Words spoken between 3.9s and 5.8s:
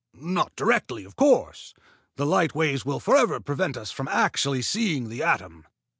from actually seeing the atom.